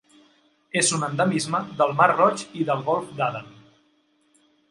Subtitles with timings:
[0.79, 3.53] És un endemisme del Mar Roig i del Golf d'Aden.